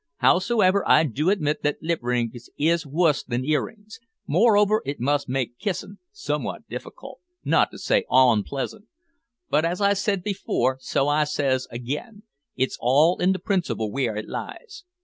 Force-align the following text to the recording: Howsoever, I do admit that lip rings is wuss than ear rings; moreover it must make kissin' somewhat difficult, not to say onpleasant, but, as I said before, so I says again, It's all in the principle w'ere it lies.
Howsoever, 0.17 0.83
I 0.89 1.03
do 1.03 1.29
admit 1.29 1.61
that 1.61 1.77
lip 1.83 1.99
rings 2.01 2.49
is 2.57 2.87
wuss 2.87 3.21
than 3.23 3.45
ear 3.45 3.65
rings; 3.67 3.99
moreover 4.25 4.81
it 4.83 4.99
must 4.99 5.29
make 5.29 5.59
kissin' 5.59 5.99
somewhat 6.11 6.67
difficult, 6.67 7.19
not 7.45 7.69
to 7.69 7.77
say 7.77 8.05
onpleasant, 8.09 8.85
but, 9.51 9.63
as 9.63 9.79
I 9.79 9.93
said 9.93 10.23
before, 10.23 10.77
so 10.81 11.07
I 11.07 11.25
says 11.25 11.67
again, 11.69 12.23
It's 12.55 12.79
all 12.81 13.19
in 13.21 13.31
the 13.31 13.37
principle 13.37 13.89
w'ere 13.91 14.15
it 14.17 14.27
lies. 14.27 14.85